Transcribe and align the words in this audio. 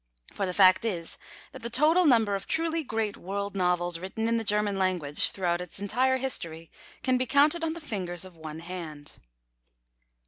For 0.33 0.47
the 0.47 0.53
fact 0.55 0.83
is, 0.83 1.19
that 1.51 1.61
the 1.61 1.69
total 1.69 2.05
number 2.05 2.33
of 2.33 2.47
truly 2.47 2.83
great 2.83 3.17
world 3.17 3.55
novels 3.55 3.99
written 3.99 4.27
in 4.27 4.37
the 4.37 4.43
German 4.43 4.75
language, 4.77 5.29
throughout 5.29 5.61
its 5.61 5.79
entire 5.79 6.17
history, 6.17 6.71
can 7.03 7.19
be 7.19 7.27
counted 7.27 7.63
on 7.63 7.73
the 7.73 7.79
fingers 7.81 8.25
of 8.25 8.35
one 8.35 8.61
hand. 8.61 9.19